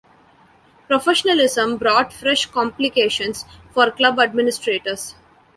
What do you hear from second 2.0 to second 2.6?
fresh